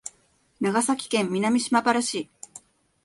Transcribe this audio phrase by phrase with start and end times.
[0.59, 2.27] 長崎県南島原市